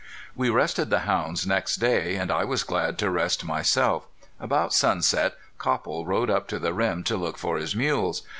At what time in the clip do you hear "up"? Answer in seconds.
6.31-6.47